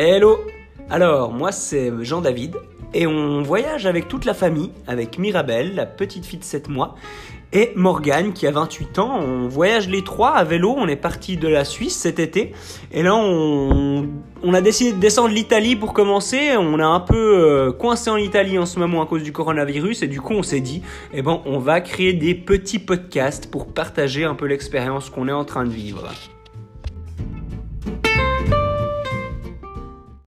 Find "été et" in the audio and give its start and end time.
12.20-13.02